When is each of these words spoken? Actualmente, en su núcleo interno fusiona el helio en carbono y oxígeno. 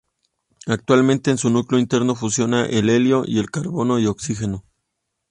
Actualmente, 0.65 1.29
en 1.29 1.37
su 1.37 1.51
núcleo 1.51 1.79
interno 1.79 2.15
fusiona 2.15 2.65
el 2.65 2.89
helio 2.89 3.23
en 3.27 3.45
carbono 3.45 3.99
y 3.99 4.07
oxígeno. 4.07 4.65